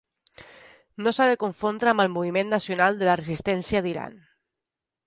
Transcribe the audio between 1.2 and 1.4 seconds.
de